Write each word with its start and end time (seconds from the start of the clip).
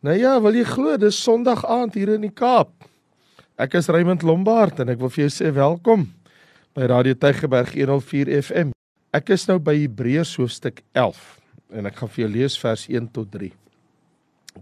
Nou 0.00 0.14
ja, 0.16 0.38
wil 0.40 0.54
jy 0.56 0.62
glo, 0.64 0.94
dis 0.96 1.18
Sondag 1.20 1.60
aand 1.68 1.92
hier 1.98 2.14
in 2.14 2.22
die 2.24 2.32
Kaap. 2.32 2.70
Ek 3.60 3.74
is 3.76 3.90
Raymond 3.92 4.22
Lombard 4.24 4.78
en 4.80 4.88
ek 4.88 4.96
wil 5.02 5.10
vir 5.12 5.26
jou 5.26 5.32
sê 5.34 5.50
welkom 5.52 6.06
by 6.72 6.88
Radio 6.88 7.18
Tygerberg 7.20 7.74
104 7.76 8.30
FM. 8.38 8.70
Ek 9.12 9.28
is 9.36 9.44
nou 9.50 9.58
by 9.60 9.74
Hebreërs 9.76 10.32
hoofstuk 10.40 10.80
11 10.96 11.20
en 11.76 11.90
ek 11.92 12.00
gaan 12.00 12.12
vir 12.14 12.22
jou 12.22 12.30
lees 12.38 12.56
vers 12.62 12.86
1 12.88 13.10
tot 13.12 13.28
3. 13.36 13.50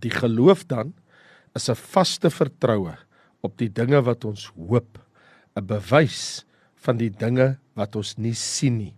Die 0.02 0.12
geloof 0.16 0.66
dan 0.66 0.90
is 1.54 1.70
'n 1.70 1.78
vaste 1.78 2.34
vertroue 2.34 2.98
op 3.38 3.56
die 3.62 3.70
dinge 3.70 4.02
wat 4.02 4.26
ons 4.26 4.50
hoop, 4.58 4.98
'n 5.54 5.62
bewys 5.62 6.42
van 6.82 6.98
die 6.98 7.14
dinge 7.14 7.58
wat 7.78 7.94
ons 7.94 8.18
nie 8.18 8.34
sien 8.34 8.78
nie. 8.78 8.94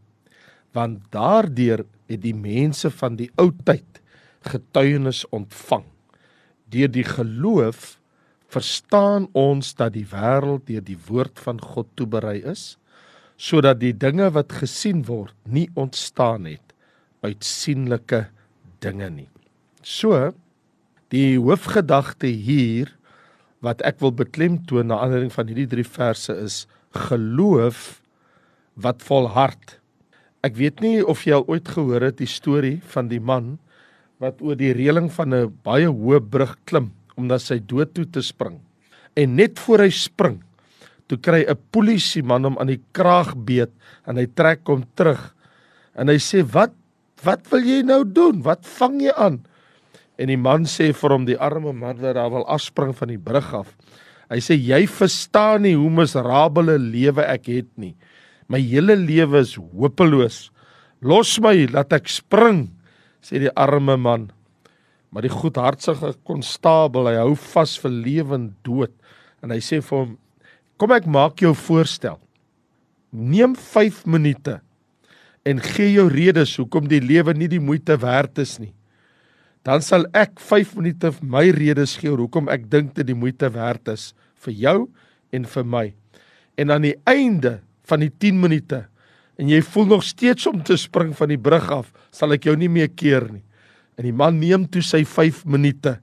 Want 0.73 1.05
daardeur 1.13 1.85
het 2.09 2.23
die 2.23 2.33
mense 2.33 2.89
van 2.89 3.17
die 3.17 3.29
ou 3.37 3.53
tyd 3.53 4.01
getuienis 4.41 5.29
ontvang 5.29 5.85
deur 6.71 6.91
die 6.93 7.07
geloof 7.07 7.97
verstaan 8.51 9.29
ons 9.37 9.75
dat 9.79 9.95
die 9.95 10.07
wêreld 10.11 10.67
deur 10.67 10.85
die 10.85 10.99
woord 11.09 11.39
van 11.43 11.61
God 11.63 11.91
toeberei 11.99 12.41
is 12.43 12.75
sodat 13.41 13.79
die 13.81 13.95
dinge 13.97 14.29
wat 14.35 14.53
gesien 14.53 15.05
word 15.09 15.35
nie 15.49 15.69
ontstaan 15.81 16.45
het 16.51 16.75
uit 17.25 17.45
sienlike 17.45 18.27
dinge 18.85 19.09
nie. 19.13 19.29
So 19.81 20.33
die 21.13 21.39
hoofgedagte 21.41 22.29
hier 22.29 22.93
wat 23.65 23.81
ek 23.89 24.01
wil 24.05 24.13
beklemtoon 24.17 24.89
na 24.91 25.01
aanleiding 25.01 25.33
van 25.33 25.49
hierdie 25.49 25.71
drie 25.73 25.87
verse 25.89 26.33
is 26.37 26.67
geloof 27.09 28.01
wat 28.81 29.01
volhard. 29.05 29.79
Ek 30.45 30.57
weet 30.57 30.81
nie 30.85 31.01
of 31.05 31.25
jy 31.25 31.37
al 31.37 31.49
ooit 31.49 31.69
gehoor 31.69 32.11
het 32.11 32.21
die 32.21 32.29
storie 32.29 32.79
van 32.93 33.09
die 33.09 33.21
man 33.21 33.57
wat 34.21 34.43
oor 34.45 34.59
die 34.59 34.75
reëling 34.77 35.09
van 35.09 35.35
'n 35.35 35.53
baie 35.65 35.89
hoë 35.89 36.21
brug 36.21 36.53
klim 36.69 36.93
om 37.17 37.27
na 37.27 37.39
sy 37.39 37.59
dood 37.59 37.95
toe 37.95 38.05
te 38.05 38.23
spring. 38.23 38.61
En 39.17 39.37
net 39.37 39.59
voor 39.59 39.81
hy 39.81 39.91
spring, 39.91 40.43
toe 41.09 41.19
kry 41.19 41.45
'n 41.49 41.59
polisieman 41.73 42.45
hom 42.45 42.59
aan 42.59 42.71
die 42.71 42.83
kraag 42.93 43.35
beet 43.35 43.73
en 44.07 44.17
hy 44.17 44.27
trek 44.27 44.61
hom 44.67 44.85
terug. 44.95 45.35
En 45.97 46.09
hy 46.09 46.19
sê: 46.19 46.45
"Wat 46.45 46.73
wat 47.23 47.51
wil 47.51 47.61
jy 47.61 47.83
nou 47.83 48.05
doen? 48.05 48.43
Wat 48.43 48.67
vang 48.67 49.01
jy 49.01 49.13
aan?" 49.17 49.45
En 50.19 50.29
die 50.29 50.37
man 50.37 50.65
sê 50.65 50.93
vir 50.93 51.11
hom: 51.11 51.25
"Die 51.25 51.39
arme 51.39 51.73
man 51.73 51.97
wat 51.97 52.15
daar 52.15 52.31
wil 52.31 52.47
afspring 52.47 52.95
van 52.95 53.09
die 53.09 53.19
brug 53.19 53.55
af." 53.55 53.77
Hy 54.31 54.39
sê: 54.39 54.55
"Jy 54.55 54.87
verstaan 54.87 55.63
nie 55.63 55.75
hoe 55.75 55.91
miserabele 55.91 56.79
lewe 56.79 57.23
ek 57.23 57.47
het 57.47 57.79
nie. 57.79 57.97
My 58.49 58.61
hele 58.61 58.97
lewe 58.97 59.39
is 59.39 59.55
hopeloos. 59.55 60.51
Los 61.01 61.41
my, 61.41 61.67
laat 61.73 61.93
ek 61.93 62.09
spring." 62.09 62.80
Sê 63.23 63.41
die 63.43 63.53
arme 63.57 63.97
man. 63.97 64.31
Maar 65.11 65.27
die 65.27 65.35
goedhartige 65.35 66.15
konstabel, 66.25 67.11
hy 67.11 67.19
hou 67.19 67.35
vas 67.35 67.77
vir 67.83 67.91
lewend 67.91 68.53
dood 68.67 68.93
en 69.43 69.51
hy 69.51 69.59
sê 69.59 69.81
vir 69.83 69.99
hom: 69.99 70.19
"Kom 70.79 70.93
ek 70.93 71.07
maak 71.07 71.41
jou 71.41 71.55
voorstel. 71.55 72.19
Neem 73.11 73.57
5 73.57 74.07
minute 74.07 74.61
en 75.45 75.61
gee 75.61 75.95
jou 75.95 76.09
redes 76.13 76.57
hoekom 76.61 76.89
die 76.89 77.01
lewe 77.01 77.35
nie 77.35 77.49
die 77.49 77.63
moeite 77.63 77.97
werd 78.01 78.39
is 78.39 78.59
nie. 78.61 78.73
Dan 79.65 79.83
sal 79.85 80.07
ek 80.17 80.41
5 80.41 80.77
minute 80.79 81.13
my 81.23 81.51
redes 81.53 81.97
gee 82.01 82.13
hoekom 82.13 82.49
ek 82.49 82.69
dink 82.71 82.95
dit 82.95 83.07
die 83.07 83.17
moeite 83.17 83.51
werd 83.53 83.89
is 83.93 84.13
vir 84.45 84.55
jou 84.57 84.79
en 85.33 85.45
vir 85.45 85.65
my. 85.65 85.87
En 86.57 86.71
aan 86.71 86.83
die 86.83 86.97
einde 87.09 87.61
van 87.89 88.05
die 88.05 88.11
10 88.11 88.41
minute 88.41 88.85
en 89.41 89.49
jy 89.49 89.63
voel 89.65 89.87
nog 89.95 90.05
steeds 90.05 90.45
om 90.51 90.61
te 90.61 90.77
spring 90.77 91.15
van 91.17 91.31
die 91.33 91.41
brug 91.41 91.71
af, 91.73 91.89
sal 92.13 92.37
ek 92.37 92.45
jou 92.51 92.57
nie 92.61 92.69
meer 92.69 92.91
keer 92.93 93.25
nie. 93.31 93.45
En 93.97 94.05
die 94.05 94.17
man 94.17 94.37
neem 94.41 94.67
toe 94.69 94.83
sy 94.85 95.01
5 95.09 95.47
minute 95.49 95.97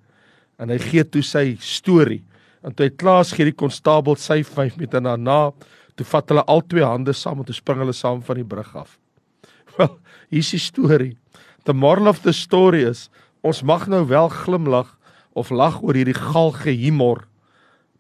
en 0.58 0.74
hy 0.74 0.80
gee 0.82 1.04
toe 1.06 1.22
sy 1.22 1.52
storie. 1.62 2.24
En 2.66 2.74
toe 2.74 2.88
hy 2.88 2.96
klaar 2.98 3.22
is, 3.22 3.36
gee 3.38 3.46
die 3.46 3.58
konstabel 3.58 4.18
sy 4.18 4.40
5 4.42 4.80
minute 4.80 5.02
daarna, 5.06 5.52
toe 5.98 6.06
vat 6.10 6.34
hulle 6.34 6.46
al 6.50 6.64
twee 6.66 6.86
hande 6.86 7.14
saam 7.14 7.44
en 7.44 7.48
toe 7.48 7.58
spring 7.58 7.82
hulle 7.84 7.94
saam 7.94 8.23
van 8.26 8.42
die 8.42 8.48
brug 8.48 8.73
af. 8.78 8.98
Wel, 9.78 9.94
hier 10.34 10.42
is 10.42 10.52
die 10.56 10.61
storie. 10.61 11.14
The 11.70 11.78
moral 11.78 12.10
of 12.10 12.23
the 12.26 12.34
story 12.34 12.82
is 12.90 13.08
ons 13.45 13.61
mag 13.61 13.86
nou 13.92 14.02
wel 14.10 14.28
glimlag 14.34 14.90
of 15.38 15.52
lag 15.54 15.78
oor 15.86 15.95
hierdie 15.95 16.17
galge 16.17 16.73
humor, 16.73 17.22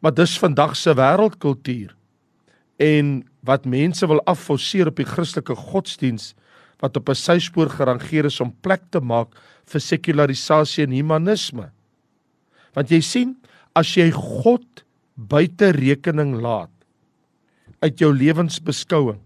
maar 0.01 0.15
dis 0.17 0.33
vandag 0.41 0.73
se 0.75 0.95
wêreldkultuur. 0.97 1.93
En 2.81 3.21
wat 3.47 3.65
mense 3.65 4.07
wil 4.07 4.21
afforceer 4.27 4.91
op 4.91 4.99
die 4.99 5.07
Christelike 5.07 5.55
godsdiens 5.55 6.33
wat 6.81 6.97
op 6.97 7.09
'n 7.09 7.15
syspoor 7.15 7.69
gerangeer 7.69 8.25
is 8.25 8.39
om 8.39 8.55
plek 8.61 8.83
te 8.91 8.99
maak 8.99 9.33
vir 9.65 9.81
sekularisasie 9.81 10.83
en 10.83 10.91
humanisme. 10.91 11.71
Want 12.73 12.89
jy 12.89 13.01
sien, 13.01 13.35
as 13.75 13.95
jy 13.97 14.11
God 14.11 14.83
buite 15.15 15.71
rekening 15.71 16.41
laat 16.41 16.69
uit 17.81 17.99
jou 17.99 18.13
lewensbeskouing, 18.13 19.19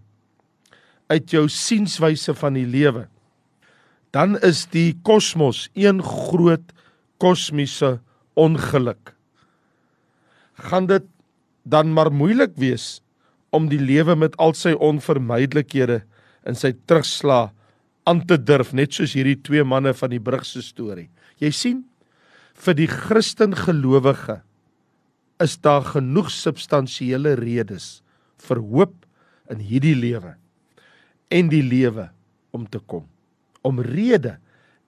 uit 1.08 1.30
jou 1.30 1.48
sienswyse 1.48 2.34
van 2.34 2.54
die 2.54 2.66
lewe, 2.66 3.08
dan 4.12 4.36
is 4.44 4.66
die 4.66 4.92
kosmos 5.02 5.68
een 5.74 6.02
groot 6.02 6.72
kosmiese 7.18 8.00
ongeluk. 8.34 9.14
Gaan 10.54 10.86
dit 10.86 11.04
dan 11.64 11.92
maar 11.92 12.12
moeilik 12.12 12.52
wees 12.56 13.00
om 13.52 13.68
die 13.68 13.80
lewe 13.80 14.16
met 14.16 14.36
al 14.40 14.54
sy 14.56 14.72
onvermydelikhede 14.74 16.00
in 16.48 16.58
sy 16.58 16.72
terugslag 16.88 17.52
aan 18.08 18.22
te 18.26 18.38
durf 18.40 18.72
net 18.74 18.96
soos 18.96 19.14
hierdie 19.14 19.38
twee 19.44 19.62
manne 19.62 19.92
van 19.94 20.10
die 20.10 20.22
brug 20.22 20.44
se 20.48 20.62
storie. 20.64 21.08
Jy 21.38 21.52
sien 21.54 21.82
vir 22.64 22.76
die 22.78 22.88
Christen 22.90 23.54
gelowige 23.58 24.40
is 25.42 25.56
daar 25.62 25.84
genoeg 25.86 26.30
substansiële 26.34 27.36
redes 27.38 28.00
vir 28.42 28.60
hoop 28.62 28.96
in 29.52 29.62
hierdie 29.62 29.96
lewe 29.98 30.34
en 31.32 31.50
die 31.52 31.62
lewe 31.64 32.08
om 32.52 32.66
te 32.68 32.80
kom. 32.80 33.06
Omrede 33.66 34.36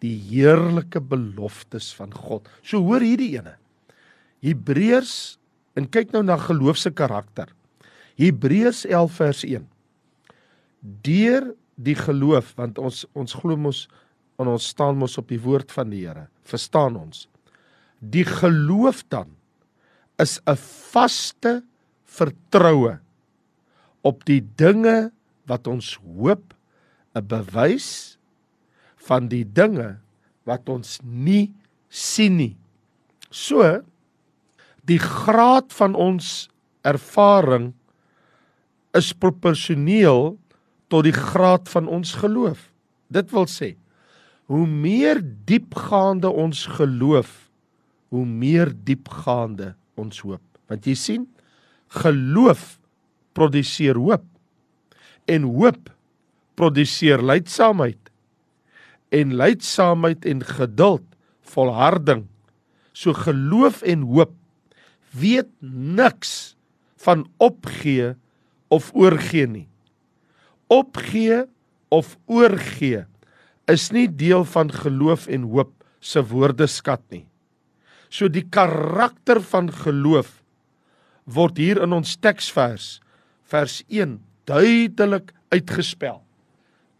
die 0.04 0.16
heerlike 0.28 1.00
beloftes 1.00 1.92
van 1.96 2.12
God. 2.12 2.48
So 2.62 2.82
hoor 2.84 3.04
hierdie 3.04 3.36
ene. 3.38 3.56
Hebreërs 4.44 5.38
en 5.78 5.88
kyk 5.90 6.12
nou 6.14 6.22
na 6.26 6.36
geloof 6.40 6.78
se 6.82 6.92
karakter. 6.94 7.48
Hebreërs 8.20 8.84
11 8.86 9.18
vers 9.18 9.42
1. 9.44 9.68
Deur 11.06 11.52
die 11.74 11.96
geloof 11.98 12.52
want 12.58 12.78
ons 12.78 13.02
ons 13.18 13.36
glo 13.40 13.58
mos 13.58 13.86
en 14.38 14.50
ons 14.50 14.66
staan 14.74 14.98
mos 14.98 15.18
op 15.18 15.30
die 15.30 15.40
woord 15.42 15.72
van 15.74 15.90
die 15.90 16.04
Here. 16.06 16.28
Verstaan 16.46 16.98
ons? 16.98 17.26
Die 17.98 18.26
geloof 18.26 19.02
dan 19.08 19.34
is 20.18 20.38
'n 20.46 20.56
vaste 20.56 21.62
vertroue 22.04 23.00
op 24.02 24.24
die 24.24 24.42
dinge 24.56 25.10
wat 25.46 25.66
ons 25.66 25.98
hoop, 26.04 26.54
'n 27.14 27.26
bewys 27.26 28.18
van 28.96 29.28
die 29.28 29.44
dinge 29.44 29.98
wat 30.44 30.68
ons 30.68 31.00
nie 31.02 31.52
sien 31.88 32.36
nie. 32.36 32.56
So 33.30 33.82
die 34.84 34.98
graad 34.98 35.72
van 35.72 35.94
ons 35.94 36.48
ervaring 36.84 37.72
is 38.94 39.12
proporsioneel 39.12 40.36
tot 40.92 41.06
die 41.06 41.14
graad 41.14 41.68
van 41.72 41.88
ons 41.90 42.14
geloof. 42.20 42.70
Dit 43.12 43.32
wil 43.34 43.48
sê, 43.50 43.74
hoe 44.50 44.66
meer 44.68 45.22
diepgaande 45.48 46.28
ons 46.28 46.66
geloof, 46.76 47.32
hoe 48.14 48.24
meer 48.28 48.70
diepgaande 48.86 49.72
ons 49.98 50.20
hoop. 50.22 50.42
Want 50.70 50.86
jy 50.86 50.94
sien, 50.98 51.24
geloof 52.02 52.78
produseer 53.34 53.98
hoop 53.98 54.24
en 55.30 55.46
hoop 55.56 55.90
produseer 56.58 57.22
lydsaamheid 57.24 58.10
en 59.14 59.34
lydsaamheid 59.38 60.26
en 60.26 60.42
geduld 60.46 61.06
volharding. 61.54 62.24
So 62.92 63.14
geloof 63.14 63.82
en 63.82 64.04
hoop 64.10 64.34
weet 65.14 65.50
niks 65.60 66.54
van 67.04 67.26
opgee 67.42 68.14
of 68.74 68.90
oorgee 68.94 69.46
nie. 69.46 69.68
Opgee 70.72 71.44
of 71.94 72.16
oorgee 72.26 73.04
is 73.70 73.88
nie 73.94 74.08
deel 74.10 74.44
van 74.48 74.72
geloof 74.72 75.28
en 75.30 75.46
hoop 75.52 75.72
se 76.04 76.20
woordeskat 76.20 77.04
nie. 77.14 77.24
So 78.10 78.28
die 78.28 78.44
karakter 78.44 79.40
van 79.52 79.70
geloof 79.72 80.40
word 81.24 81.58
hier 81.60 81.80
in 81.84 81.94
ons 81.96 82.16
teksvers 82.20 82.98
vers 83.48 83.80
1 83.88 84.18
duidelik 84.48 85.32
uitgespel. 85.54 86.20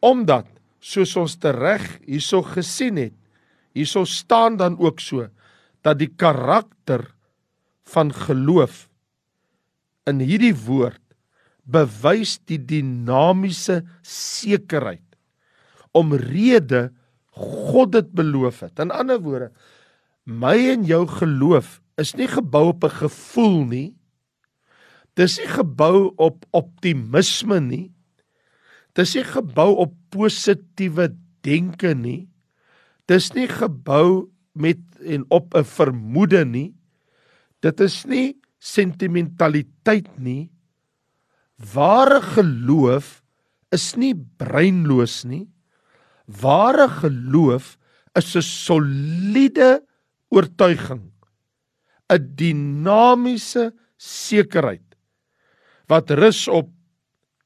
Omdat 0.05 0.49
soos 0.85 1.15
ons 1.21 1.37
tereg 1.41 1.85
hierso 2.05 2.43
gesien 2.55 3.01
het, 3.01 3.17
hierso 3.77 4.05
staan 4.09 4.57
dan 4.61 4.79
ook 4.81 5.01
so 5.03 5.29
dat 5.85 6.01
die 6.01 6.09
karakter 6.09 7.11
van 7.93 8.13
geloof 8.15 8.87
in 10.09 10.21
hierdie 10.25 10.55
woord 10.57 11.04
bewys 11.65 12.39
die 12.49 12.59
dinamiese 12.59 13.83
sekerheid 14.03 15.05
omrede 15.95 16.91
God 17.35 17.95
dit 17.95 18.11
beloof 18.15 18.61
het. 18.67 18.79
In 18.79 18.93
ander 18.95 19.19
woorde, 19.23 19.51
my 20.25 20.55
en 20.75 20.85
jou 20.87 21.03
geloof 21.11 21.81
is 21.99 22.15
nie 22.19 22.29
gebou 22.31 22.69
op 22.71 22.85
'n 22.85 22.91
gevoel 23.03 23.65
nie. 23.65 23.91
Dis 25.15 25.39
nie 25.39 25.51
gebou 25.51 26.13
op 26.17 26.45
optimisme 26.51 27.61
nie. 27.61 27.93
Dis 28.95 29.15
nie 29.15 29.25
gebou 29.25 29.75
op 29.77 29.95
positiewe 30.11 31.15
denke 31.43 31.95
nie. 31.95 32.29
Dis 33.07 33.33
nie 33.35 33.49
gebou 33.49 34.31
met 34.55 34.79
en 35.03 35.25
op 35.29 35.55
'n 35.55 35.65
vermoede 35.65 36.45
nie. 36.45 36.75
Dit 37.61 37.81
is 37.81 38.05
nie 38.07 38.37
sentimentaliteit 38.59 40.19
nie. 40.19 40.51
Ware 41.57 42.21
geloof 42.35 43.23
is 43.75 43.95
nie 43.97 44.15
breinloos 44.15 45.23
nie. 45.25 45.47
Ware 46.27 46.89
geloof 46.89 47.77
is 48.15 48.37
'n 48.37 48.43
soliede 48.43 49.83
oortuiging, 50.31 51.13
'n 52.11 52.35
dinamiese 52.37 53.73
sekerheid 53.97 54.97
wat 55.89 56.11
rus 56.11 56.49
op 56.49 56.71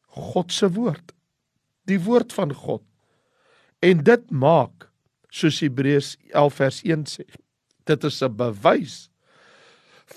God 0.06 0.52
se 0.52 0.68
woord, 0.68 1.12
die 1.86 1.98
woord 1.98 2.32
van 2.32 2.52
God. 2.54 2.82
En 3.82 4.02
dit 4.02 4.30
maak 4.30 4.88
soos 5.30 5.60
Hebreërs 5.60 6.16
11 6.32 6.54
vers 6.54 6.82
1 6.84 7.04
sê, 7.06 7.24
dit 7.84 8.04
is 8.04 8.22
'n 8.22 8.36
bewys 8.36 9.10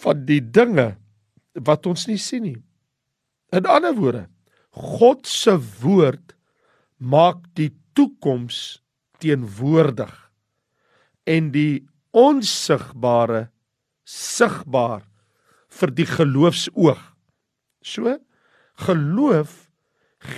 van 0.02 0.26
die 0.26 0.42
dinge 0.42 0.98
wat 1.54 1.86
ons 1.86 2.08
nie 2.08 2.18
sien 2.18 2.44
nie. 2.44 2.62
In 3.52 3.68
ander 3.68 3.96
woorde, 3.96 4.28
God 4.72 5.28
se 5.28 5.58
woord 5.82 6.36
maak 6.98 7.44
die 7.60 7.72
toekoms 7.98 8.80
teenwoordig 9.20 10.14
en 11.28 11.52
die 11.52 11.84
onsigbare 12.16 13.50
sigbaar 14.08 15.04
vir 15.72 15.94
die 15.96 16.08
geloofsoog. 16.08 17.02
So 17.84 18.16
geloof 18.86 19.68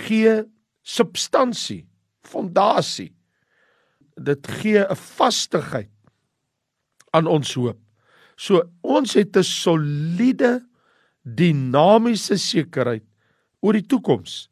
gee 0.04 0.42
substansie, 0.82 1.84
fondasie. 2.24 3.12
Dit 4.14 4.46
gee 4.60 4.82
'n 4.82 4.96
vastigheid 4.96 5.90
aan 7.12 7.26
ons 7.26 7.54
hoop. 7.54 7.78
So 8.36 8.62
ons 8.82 9.14
het 9.14 9.36
'n 9.36 9.42
soliede 9.42 10.62
dinamiese 11.24 12.36
sekerheid 12.40 13.04
oor 13.64 13.76
die 13.78 13.86
toekoms 13.88 14.44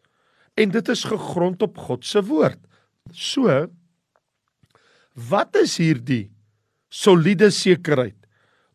en 0.60 0.72
dit 0.72 0.88
is 0.92 1.04
gegrond 1.08 1.62
op 1.64 1.78
God 1.80 2.04
se 2.04 2.20
woord. 2.24 2.60
So 3.12 3.48
wat 5.28 5.56
is 5.60 5.76
hierdie 5.80 6.30
soliede 6.92 7.50
sekerheid 7.52 8.18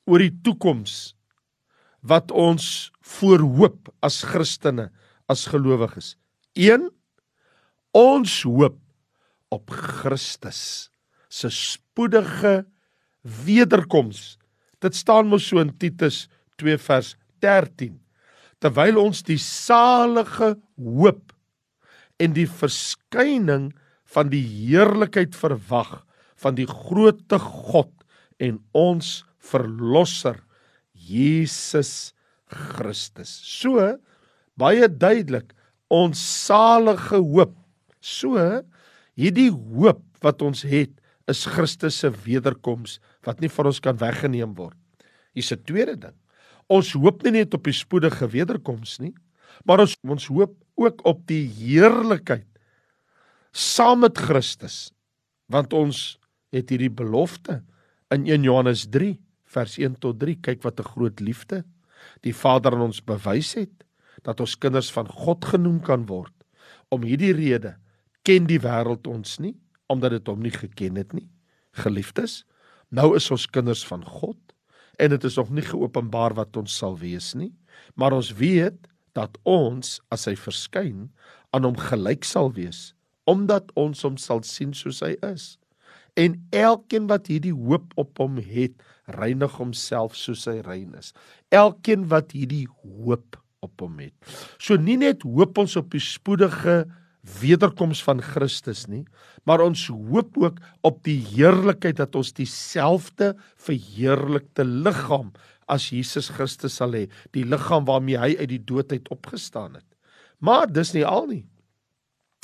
oor 0.07 0.23
die 0.23 0.33
toekoms 0.45 1.15
wat 2.07 2.31
ons 2.31 2.89
voorhoop 3.17 3.89
as 4.05 4.21
Christene, 4.25 4.89
as 5.27 5.47
gelowiges? 5.50 6.15
1 6.57 6.89
Ons 7.97 8.43
hoop 8.45 8.77
op 9.50 9.71
Christus 9.73 10.89
se 11.33 11.50
spoedige 11.50 12.65
wederkoms. 13.45 14.38
Dit 14.83 14.95
staan 14.95 15.29
mos 15.31 15.47
so 15.50 15.59
in 15.63 15.73
Titus 15.81 16.27
2 16.61 16.77
vers 16.77 17.15
13. 17.44 17.98
Terwyl 18.63 18.98
ons 19.01 19.22
die 19.25 19.39
salige 19.42 20.56
hoop 20.78 21.34
en 22.18 22.34
die 22.34 22.48
verskyning 22.50 23.69
van 24.13 24.31
die 24.34 24.42
heerlikheid 24.42 25.36
verwag 25.38 26.01
van 26.42 26.57
die 26.57 26.68
grootte 26.69 27.39
God 27.42 27.92
en 28.42 28.60
ons 28.78 29.22
verlosser 29.42 30.39
Jesus 30.94 32.13
Christus. 32.50 33.31
So 33.44 33.98
baie 34.57 34.88
duidelik 34.89 35.54
ons 35.94 36.22
salige 36.22 37.19
hoop. 37.22 37.56
So 38.01 38.38
hierdie 39.18 39.51
hoop 39.51 40.04
wat 40.24 40.42
ons 40.45 40.63
het 40.68 40.94
is 41.28 41.45
Christus 41.50 42.00
se 42.01 42.12
wederkoms 42.24 42.98
wat 43.28 43.42
nie 43.44 43.51
van 43.51 43.69
ons 43.72 43.81
kan 43.84 44.00
weggeneem 44.00 44.56
word. 44.56 44.78
Hier's 45.36 45.51
'n 45.51 45.63
tweede 45.63 45.95
ding. 45.95 46.16
Ons 46.67 46.91
hoop 46.99 47.23
nie 47.23 47.39
net 47.39 47.53
op 47.55 47.63
die 47.63 47.75
spoedige 47.75 48.27
wederkoms 48.27 48.97
nie, 48.99 49.13
maar 49.65 49.79
ons 49.83 49.95
ons 50.03 50.27
hoop 50.27 50.55
ook 50.77 51.03
op 51.07 51.23
die 51.29 51.45
heerlikheid 51.47 52.47
saam 53.55 54.03
met 54.03 54.19
Christus. 54.19 54.91
Want 55.47 55.73
ons 55.73 56.19
het 56.53 56.69
hierdie 56.69 56.91
belofte 56.91 57.61
in 58.13 58.27
1 58.27 58.43
Johannes 58.43 58.85
3 58.91 59.15
vers 59.47 59.77
1 59.79 59.97
tot 60.03 60.19
3. 60.19 60.35
Kyk 60.43 60.63
wat 60.63 60.79
'n 60.79 60.91
groot 60.93 61.19
liefde 61.19 61.63
die 62.21 62.35
Vader 62.35 62.73
aan 62.73 62.91
ons 62.91 63.01
bewys 63.01 63.55
het 63.55 63.83
dat 64.23 64.39
ons 64.39 64.57
kinders 64.57 64.91
van 64.91 65.07
God 65.07 65.45
genoem 65.45 65.79
kan 65.81 66.05
word. 66.05 66.33
Om 66.89 67.03
hierdie 67.03 67.33
rede 67.33 67.77
ken 68.23 68.45
die 68.47 68.59
wêreld 68.59 69.07
ons 69.07 69.39
nie 69.39 69.55
omdat 69.87 70.11
dit 70.11 70.27
hom 70.27 70.41
nie 70.41 70.51
geken 70.51 70.95
het 70.95 71.13
nie. 71.13 71.29
Geliefdes, 71.71 72.43
nou 72.89 73.15
is 73.15 73.31
ons 73.31 73.47
kinders 73.47 73.85
van 73.87 74.03
God 74.03 74.37
en 74.97 75.13
dit 75.13 75.23
is 75.29 75.38
nog 75.38 75.49
nie 75.53 75.65
geopenbaar 75.65 76.35
wat 76.38 76.57
ons 76.57 76.77
sal 76.77 76.97
wees 76.97 77.33
nie, 77.38 77.53
maar 77.95 78.15
ons 78.17 78.33
weet 78.38 78.88
dat 79.17 79.38
ons 79.47 79.97
as 80.13 80.27
hy 80.29 80.35
verskyn 80.38 81.07
aan 81.55 81.65
hom 81.65 81.77
gelyk 81.89 82.25
sal 82.27 82.51
wees 82.53 82.91
omdat 83.27 83.73
ons 83.75 84.05
hom 84.07 84.15
sal 84.15 84.39
sien 84.47 84.71
soos 84.71 85.01
hy 85.03 85.11
is. 85.27 85.57
En 86.17 86.38
elkeen 86.55 87.09
wat 87.11 87.27
hierdie 87.27 87.53
hoop 87.53 87.91
op 87.99 88.21
hom 88.23 88.39
het, 88.39 88.77
reinig 89.19 89.57
homself 89.59 90.15
soos 90.17 90.45
hy 90.49 90.61
rein 90.65 90.95
is. 90.97 91.11
Elkeen 91.53 92.07
wat 92.11 92.31
hierdie 92.31 92.65
hoop 92.81 93.38
op 93.65 93.83
hom 93.83 94.00
het. 94.00 94.15
So 94.63 94.79
nie 94.79 94.97
net 95.01 95.25
hoop 95.27 95.59
ons 95.59 95.75
op 95.79 95.91
die 95.93 96.01
spoedige 96.03 96.85
wederkoms 97.39 98.01
van 98.03 98.21
Christus 98.24 98.85
nie, 98.88 99.03
maar 99.47 99.62
ons 99.63 99.88
hoop 99.88 100.38
ook 100.39 100.62
op 100.88 101.03
die 101.07 101.19
heerlikheid 101.33 102.00
dat 102.00 102.15
ons 102.15 102.33
dieselfde 102.35 103.33
verheerlikte 103.56 104.65
liggaam 104.68 105.33
as 105.68 105.89
Jesus 105.91 106.29
Christus 106.31 106.79
sal 106.79 106.95
hê, 106.95 107.06
die 107.35 107.44
liggaam 107.44 107.85
waarmee 107.88 108.19
hy 108.19 108.33
uit 108.39 108.50
die 108.53 108.63
dood 108.63 108.91
uit 108.91 109.09
opgestaan 109.13 109.75
het. 109.75 109.88
Maar 110.39 110.68
dis 110.71 110.94
nie 110.95 111.06
al 111.06 111.27
nie. 111.27 111.44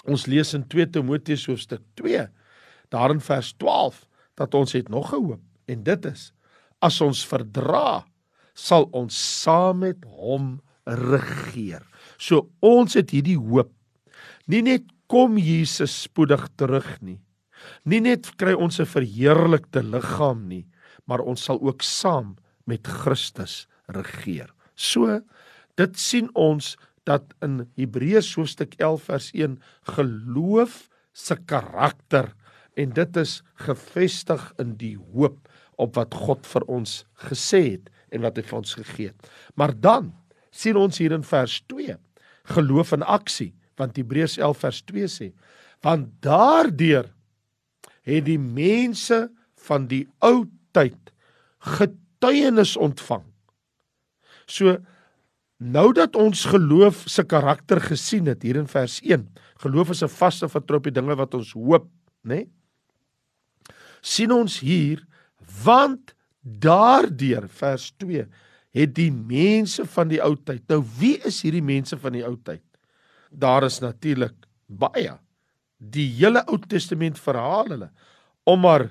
Ons 0.10 0.28
lees 0.28 0.52
in 0.58 0.66
2 0.68 0.90
Timoteus 0.92 1.46
hoofstuk 1.48 1.84
2, 2.00 2.28
daar 2.92 3.14
in 3.14 3.24
vers 3.24 3.54
12, 3.62 4.04
dat 4.36 4.56
ons 4.58 4.74
het 4.76 4.90
nog 4.90 5.14
'n 5.14 5.24
hoop 5.24 5.42
en 5.68 5.84
dit 5.84 6.06
is 6.06 6.34
as 6.84 7.00
ons 7.02 7.24
verdra, 7.26 8.04
sal 8.54 8.90
ons 8.92 9.16
saam 9.16 9.80
met 9.80 10.04
hom 10.20 10.60
regeer. 10.86 11.84
So 12.20 12.50
ons 12.60 12.98
het 13.00 13.14
hierdie 13.16 13.40
hoop 13.40 13.72
Nie 14.48 14.62
net 14.62 14.90
kom 15.08 15.38
Jesus 15.38 15.94
spoedig 16.08 16.48
terug 16.60 16.88
nie. 17.02 17.20
Nie 17.88 18.02
net 18.04 18.28
kry 18.36 18.54
ons 18.54 18.80
'n 18.80 18.86
verheerlikte 18.86 19.84
liggaam 19.84 20.48
nie, 20.48 20.68
maar 21.08 21.20
ons 21.20 21.44
sal 21.44 21.62
ook 21.62 21.82
saam 21.82 22.36
met 22.66 22.88
Christus 22.88 23.68
regeer. 23.88 24.50
So 24.76 25.22
dit 25.76 26.00
sien 26.00 26.30
ons 26.36 26.78
dat 27.06 27.34
in 27.42 27.68
Hebreërs 27.76 28.36
hoofstuk 28.36 28.76
11 28.80 29.04
vers 29.04 29.32
1 29.34 29.60
geloof 29.96 30.90
se 31.14 31.36
karakter 31.36 32.34
en 32.76 32.94
dit 32.94 33.18
is 33.18 33.42
gefestig 33.56 34.54
in 34.60 34.76
die 34.78 34.98
hoop 34.98 35.50
op 35.78 35.96
wat 35.96 36.14
God 36.14 36.46
vir 36.48 36.66
ons 36.68 37.04
gesê 37.30 37.62
het 37.78 37.90
en 38.12 38.22
wat 38.22 38.38
hy 38.38 38.44
vir 38.44 38.58
ons 38.58 38.74
gegee 38.80 39.12
het. 39.12 39.30
Maar 39.56 39.74
dan 39.74 40.14
sien 40.52 40.78
ons 40.78 40.98
hier 40.98 41.12
in 41.12 41.24
vers 41.24 41.62
2 41.68 41.98
geloof 42.56 42.94
in 42.94 43.04
aksie 43.04 43.54
want 43.80 43.98
Hebreërs 43.98 44.38
11 44.38 44.64
vers 44.66 44.82
2 44.92 45.12
sê 45.12 45.30
want 45.84 46.08
daardeur 46.24 47.10
het 48.08 48.26
die 48.26 48.40
mense 48.40 49.28
van 49.68 49.88
die 49.88 50.06
ou 50.24 50.46
tyd 50.76 51.12
getuienis 51.64 52.76
ontvang. 52.80 53.24
So 54.48 54.78
nou 55.64 55.90
dat 55.96 56.16
ons 56.20 56.46
geloof 56.52 57.06
se 57.08 57.24
karakter 57.24 57.80
gesien 57.84 58.28
het 58.28 58.44
hier 58.44 58.60
in 58.60 58.68
vers 58.68 59.00
1, 59.04 59.28
geloof 59.64 59.92
is 59.92 60.04
'n 60.04 60.12
vaste 60.12 60.50
vertrou 60.50 60.78
op 60.78 60.84
die 60.84 60.96
dinge 61.00 61.16
wat 61.16 61.34
ons 61.34 61.54
hoop, 61.54 61.88
né? 62.24 62.36
Nee? 62.44 62.48
sien 64.04 64.34
ons 64.36 64.60
hier 64.60 65.02
want 65.64 66.14
daardeur 66.42 67.48
vers 67.48 67.90
2 68.04 68.26
het 68.74 68.94
die 68.98 69.12
mense 69.14 69.86
van 69.86 70.10
die 70.10 70.20
ou 70.24 70.34
tyd. 70.36 70.64
Nou 70.72 70.82
wie 71.00 71.16
is 71.28 71.42
hierdie 71.46 71.64
mense 71.64 71.98
van 72.02 72.16
die 72.18 72.24
ou 72.26 72.36
tyd? 72.36 72.64
Daar 73.34 73.66
is 73.68 73.80
natuurlik 73.82 74.36
baie 74.68 75.18
die 75.78 76.08
hele 76.18 76.44
Ou 76.48 76.60
Testament 76.70 77.20
verhaal 77.20 77.74
hulle 77.74 77.90
om 78.48 78.62
maar 78.64 78.90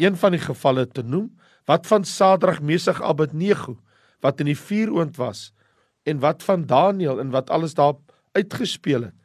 een 0.00 0.16
van 0.16 0.36
die 0.36 0.42
gevalle 0.42 0.86
te 0.86 1.02
noem 1.02 1.30
wat 1.66 1.86
van 1.86 2.04
Sadrag, 2.04 2.60
Mesig, 2.62 3.02
Abednego 3.02 3.76
wat 4.24 4.40
in 4.40 4.50
die 4.52 4.58
vuuroond 4.58 5.16
was 5.20 5.50
en 6.06 6.20
wat 6.22 6.44
van 6.46 6.66
Daniël 6.66 7.20
en 7.20 7.32
wat 7.34 7.50
alles 7.50 7.74
daar 7.74 7.96
uitgespeel 8.36 9.08
het. 9.08 9.16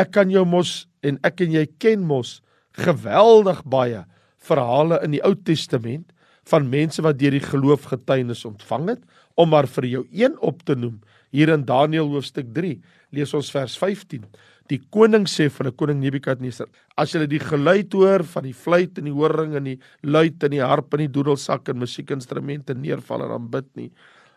Ek 0.00 0.10
kan 0.14 0.30
jou 0.32 0.44
mos 0.48 0.86
en 1.04 1.18
ek 1.26 1.44
en 1.44 1.54
jy 1.54 1.66
ken 1.78 2.06
mos 2.06 2.40
geweldig 2.74 3.60
baie 3.70 4.04
verhale 4.44 4.98
in 5.04 5.14
die 5.14 5.22
Ou 5.24 5.34
Testament 5.36 6.10
van 6.50 6.68
mense 6.68 7.02
wat 7.04 7.18
deur 7.20 7.34
die 7.36 7.44
geloof 7.44 7.88
getuienis 7.92 8.44
ontvang 8.48 8.88
het 8.94 9.04
om 9.34 9.48
maar 9.48 9.66
vir 9.66 9.84
jou 9.84 10.06
een 10.10 10.38
op 10.40 10.62
te 10.62 10.74
noem. 10.74 11.00
Hier 11.30 11.48
in 11.48 11.64
Daniël 11.64 12.08
hoofstuk 12.08 12.52
3 12.54 12.80
lees 13.10 13.34
ons 13.34 13.50
vers 13.50 13.78
15 13.78 14.24
die 14.70 14.80
koning 14.90 15.26
sê 15.28 15.50
vir 15.52 15.66
'n 15.66 15.76
koning 15.76 16.00
Nebukadneser 16.00 16.66
as 16.96 17.12
jy 17.12 17.26
die 17.26 17.38
geluid 17.38 17.92
hoor 17.92 18.24
van 18.24 18.44
die 18.44 18.54
fluit 18.54 18.98
en 18.98 19.04
die 19.04 19.12
horing 19.12 19.54
en 19.56 19.64
die 19.64 19.78
luit 20.02 20.42
en 20.42 20.50
die 20.50 20.64
harp 20.64 20.94
en 20.94 21.00
die 21.00 21.12
doedelsak 21.12 21.68
en 21.68 21.78
musiekinstrumente 21.78 22.74
neerval 22.74 23.24
en 23.24 23.30
aanbid 23.32 23.68
nie 23.76 23.90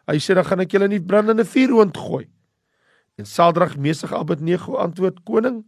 hy 0.08 0.18
sê 0.20 0.36
dan 0.36 0.46
gaan 0.48 0.64
ek 0.64 0.74
julle 0.74 0.88
in 0.88 0.98
die 0.98 1.04
brandende 1.04 1.46
vuuroond 1.46 1.98
gooi. 1.98 2.28
En 3.18 3.26
Sadrag 3.26 3.78
Mesig 3.78 4.14
Abednego 4.14 4.78
antwoord 4.78 5.24
koning 5.26 5.64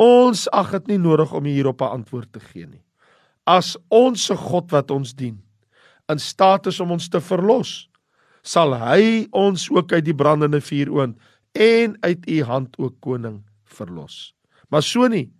ons 0.00 0.46
ag 0.52 0.70
dit 0.78 0.94
nie 0.94 0.98
nodig 0.98 1.32
om 1.32 1.44
hierop 1.44 1.82
'n 1.82 2.00
antwoord 2.00 2.32
te 2.32 2.40
gee 2.40 2.66
nie. 2.66 2.82
As 3.46 3.76
ons 3.88 4.26
se 4.26 4.36
God 4.36 4.70
wat 4.70 4.90
ons 4.90 5.14
dien 5.14 5.42
in 6.08 6.18
staat 6.18 6.66
is 6.66 6.80
om 6.80 6.90
ons 6.90 7.08
te 7.08 7.20
verlos, 7.20 7.89
sal 8.42 8.74
hy 8.78 9.26
ons 9.36 9.68
ook 9.70 9.92
uit 9.92 10.04
die 10.06 10.16
brandende 10.16 10.60
vuur 10.64 10.90
oond 10.94 11.18
en 11.52 11.96
uit 12.00 12.26
u 12.30 12.42
hand 12.46 12.78
ook 12.78 13.00
koning 13.00 13.40
verlos. 13.64 14.34
Maar 14.70 14.82
so 14.86 15.08
nie, 15.10 15.30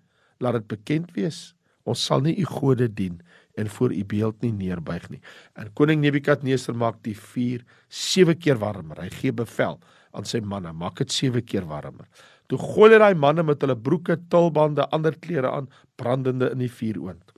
laat 0.41 0.61
dit 0.61 0.69
bekend 0.75 1.13
wees, 1.17 1.53
ons 1.89 2.03
sal 2.05 2.23
nie 2.25 2.37
u 2.39 2.47
gode 2.49 2.89
dien 2.89 3.21
en 3.59 3.69
voor 3.69 3.93
u 3.93 4.05
beeld 4.05 4.43
nie 4.43 4.53
neerbuig 4.53 5.09
nie. 5.11 5.21
En 5.59 5.71
koning 5.75 6.01
Nebukadneser 6.03 6.77
maak 6.77 7.01
die 7.07 7.17
vuur 7.17 7.65
7 7.89 8.39
keer 8.39 8.61
warmer. 8.61 9.01
Hy 9.03 9.11
gee 9.15 9.35
bevel 9.37 9.81
aan 10.17 10.27
sy 10.27 10.41
manne, 10.43 10.73
maak 10.73 11.01
dit 11.03 11.13
7 11.13 11.45
keer 11.47 11.67
warmer. 11.71 12.07
Toe 12.51 12.59
gooi 12.59 12.91
hy 12.95 12.99
daai 12.99 13.15
manne 13.15 13.45
met 13.47 13.63
hulle 13.63 13.77
broeke, 13.79 14.17
tulbande, 14.31 14.87
ander 14.95 15.15
klere 15.23 15.51
aan, 15.51 15.69
brandende 16.01 16.51
in 16.55 16.65
die 16.65 16.73
vuur 16.73 16.99
oond. 17.05 17.35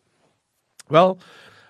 Wel, 0.93 1.17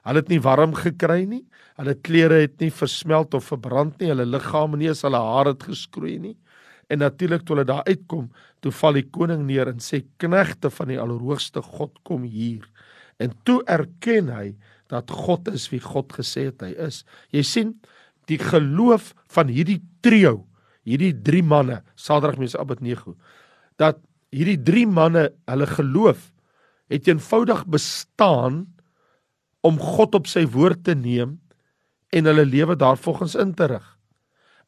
hulle 0.06 0.22
het 0.22 0.30
nie 0.32 0.40
warm 0.42 0.74
gekry 0.74 1.24
nie. 1.28 1.44
Hulle 1.78 1.94
klere 2.04 2.42
het 2.42 2.58
nie 2.60 2.70
versmelt 2.74 3.34
of 3.34 3.50
verbrand 3.52 4.00
nie. 4.00 4.10
Hulle 4.10 4.26
liggame 4.28 4.80
nie 4.80 4.90
as 4.92 5.04
hulle 5.06 5.20
hare 5.22 5.54
het 5.54 5.66
geskroei 5.70 6.18
nie. 6.22 6.36
En 6.92 7.00
natuurlik 7.00 7.46
toe 7.46 7.56
hulle 7.56 7.68
daar 7.68 7.86
uitkom, 7.88 8.26
toe 8.60 8.72
val 8.74 8.98
die 8.98 9.06
koning 9.14 9.46
neer 9.48 9.70
en 9.70 9.80
sê 9.80 10.02
knegte 10.20 10.70
van 10.74 10.90
die 10.92 10.98
Allerhoogste 11.00 11.62
God 11.64 11.94
kom 12.08 12.26
hier. 12.28 12.66
En 13.22 13.32
toe 13.46 13.62
erken 13.70 14.28
hy 14.32 14.46
dat 14.92 15.10
God 15.10 15.48
is 15.52 15.68
wie 15.72 15.80
God 15.80 16.12
gesê 16.12 16.50
het 16.50 16.64
hy 16.66 16.74
is. 16.84 17.02
Jy 17.32 17.44
sien, 17.46 17.72
die 18.28 18.38
geloof 18.38 19.12
van 19.32 19.50
hierdie 19.50 19.80
trio, 20.04 20.42
hierdie 20.84 21.14
drie 21.24 21.42
manne, 21.46 21.80
Sadrag, 21.96 22.36
Mesach 22.40 22.60
en 22.60 22.66
Abednego, 22.66 23.16
dat 23.80 24.02
hierdie 24.34 24.58
drie 24.60 24.86
manne, 24.86 25.30
hulle 25.48 25.68
geloof 25.70 26.28
het 26.92 27.08
eenvoudig 27.08 27.64
bestaan 27.72 28.66
om 29.62 29.78
God 29.78 30.14
op 30.18 30.28
sy 30.30 30.44
woord 30.50 30.84
te 30.84 30.94
neem 30.98 31.38
en 32.12 32.28
hulle 32.28 32.44
lewe 32.44 32.76
daarvolgens 32.76 33.34
in 33.38 33.54
te 33.54 33.70
rig. 33.70 33.86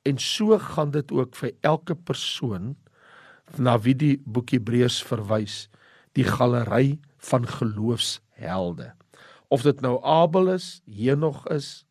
En 0.06 0.18
so 0.18 0.58
gaan 0.58 0.90
dit 0.94 1.12
ook 1.12 1.36
vir 1.36 1.52
elke 1.60 1.94
persoon 1.94 2.74
na 3.58 3.76
wie 3.78 3.94
die 3.94 4.16
boek 4.24 4.54
Hebreërs 4.54 5.02
verwys, 5.04 5.66
die 6.16 6.24
galery 6.24 6.98
van 7.30 7.46
geloofshelde. 7.48 8.92
Of 9.48 9.66
dit 9.66 9.80
nou 9.84 9.98
Abel 10.02 10.54
is, 10.54 10.80
Henog 10.88 11.44
is, 11.52 11.84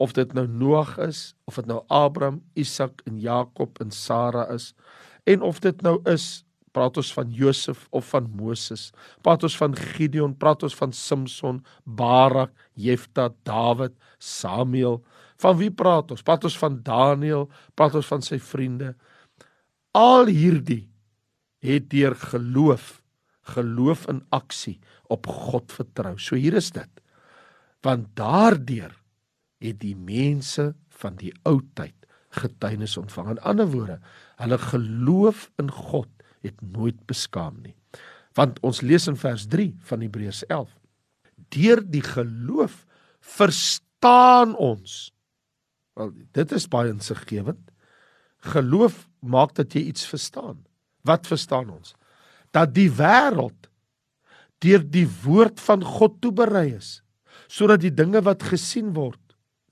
of 0.00 0.12
dit 0.16 0.32
nou 0.32 0.46
Noag 0.48 0.96
is, 1.04 1.34
of 1.44 1.60
dit 1.60 1.68
nou 1.68 1.82
Abraham, 1.88 2.40
Isak 2.54 3.02
en 3.08 3.20
Jakob 3.20 3.80
en 3.80 3.90
Sara 3.92 4.46
is, 4.52 4.72
en 5.24 5.42
of 5.44 5.60
dit 5.60 5.82
nou 5.84 5.98
is 6.08 6.42
praat 6.76 7.00
ons 7.00 7.10
van 7.16 7.30
Josef 7.34 7.86
of 7.90 8.08
van 8.12 8.28
Moses, 8.38 8.90
praat 9.24 9.44
ons 9.46 9.56
van 9.58 9.74
Gideon, 9.76 10.34
praat 10.38 10.62
ons 10.66 10.76
van 10.78 10.92
Samson, 10.94 11.60
Barak, 11.84 12.52
Jefta, 12.78 13.30
Dawid, 13.48 13.96
Samuel. 14.18 15.00
Van 15.40 15.56
wie 15.58 15.70
praat 15.72 16.12
ons? 16.14 16.22
Praat 16.22 16.44
ons 16.46 16.58
van 16.60 16.78
Daniël, 16.84 17.48
praat 17.74 17.96
ons 17.98 18.10
van 18.12 18.22
sy 18.24 18.38
vriende. 18.42 18.94
Al 19.96 20.30
hierdie 20.30 20.86
het 21.64 21.90
deur 21.92 22.14
geloof, 22.16 23.00
geloof 23.54 24.06
in 24.12 24.22
aksie 24.30 24.78
op 25.10 25.26
God 25.26 25.72
vertrou. 25.74 26.14
So 26.18 26.38
hier 26.38 26.54
is 26.56 26.70
dit. 26.76 26.90
Want 27.84 28.12
daardeur 28.18 28.94
het 29.60 29.80
die 29.82 29.96
mense 29.96 30.70
van 31.00 31.16
die 31.20 31.32
ou 31.48 31.58
tyd 31.74 31.96
getuienis 32.36 32.96
ontvang. 33.00 33.34
In 33.34 33.44
ander 33.48 33.68
woorde, 33.72 33.98
hulle 34.38 34.58
geloof 34.62 35.48
in 35.58 35.70
God 35.74 36.08
het 36.44 36.60
nooit 36.60 36.98
beskaam 37.06 37.60
nie. 37.62 37.74
Want 38.38 38.60
ons 38.66 38.80
lees 38.80 39.08
in 39.10 39.18
vers 39.18 39.46
3 39.50 39.72
van 39.88 40.04
Hebreërs 40.04 40.44
11. 40.46 40.70
Deur 41.50 41.82
die 41.82 42.04
geloof 42.04 42.84
verstaan 43.20 44.54
ons. 44.56 45.10
Wel, 45.98 46.12
dit 46.32 46.52
is 46.52 46.68
baie 46.70 46.92
insiggewend. 46.92 47.72
Geloof 48.52 49.08
maak 49.20 49.54
dat 49.58 49.74
jy 49.74 49.90
iets 49.90 50.06
verstaan. 50.08 50.62
Wat 51.04 51.26
verstaan 51.26 51.70
ons? 51.70 51.94
Dat 52.54 52.72
die 52.74 52.90
wêreld 52.90 53.68
deur 54.60 54.82
die 54.84 55.08
woord 55.22 55.60
van 55.60 55.84
God 55.84 56.20
toeberei 56.20 56.74
is 56.76 57.00
sodat 57.50 57.80
die 57.82 57.92
dinge 57.94 58.20
wat 58.22 58.44
gesien 58.46 58.92
word 58.94 59.18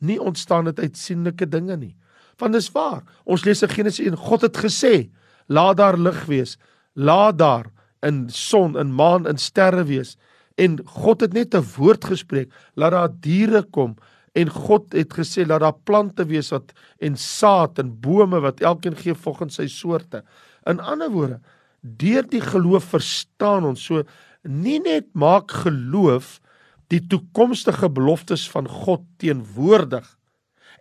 nie 0.02 0.18
ontstaan 0.18 0.70
uit 0.70 0.96
sienlike 0.98 1.46
dinge 1.50 1.76
nie. 1.76 1.94
Want 2.38 2.54
dis 2.54 2.70
waar. 2.74 3.02
Ons 3.26 3.44
lees 3.46 3.62
in 3.62 3.70
Genesis 3.72 4.06
1, 4.06 4.18
God 4.18 4.46
het 4.46 4.58
gesê, 4.62 5.08
laat 5.48 5.76
daar 5.80 5.98
lig 5.98 6.24
wees. 6.28 6.56
Laat 6.92 7.38
daar 7.38 7.70
in 8.04 8.28
son 8.30 8.76
en 8.78 8.92
maan 8.94 9.26
en 9.26 9.38
sterre 9.38 9.84
wees. 9.88 10.16
En 10.58 10.78
God 10.84 11.20
het 11.20 11.32
net 11.32 11.54
'n 11.54 11.64
woord 11.76 12.04
gespreek, 12.04 12.52
laat 12.74 12.90
daar 12.90 13.10
diere 13.20 13.62
kom 13.62 13.96
en 14.32 14.50
God 14.50 14.92
het 14.92 15.14
gesê 15.14 15.46
laat 15.46 15.60
daar 15.60 15.78
plante 15.84 16.26
wees 16.26 16.50
wat 16.50 16.72
en 16.98 17.16
saad 17.16 17.78
en 17.78 18.00
bome 18.00 18.40
wat 18.40 18.60
elkeen 18.60 18.96
gee 18.96 19.14
volgens 19.14 19.54
sy 19.54 19.66
soorte. 19.66 20.22
In 20.66 20.80
ander 20.80 21.10
woorde, 21.10 21.40
deur 21.80 22.26
die 22.28 22.40
geloof 22.40 22.84
verstaan 22.84 23.64
ons 23.64 23.84
so 23.84 24.02
nie 24.42 24.78
net 24.80 25.06
maak 25.12 25.50
geloof 25.50 26.40
die 26.88 27.06
toekomstige 27.06 27.90
beloftes 27.90 28.50
van 28.50 28.68
God 28.68 29.02
teenwoordig 29.16 30.16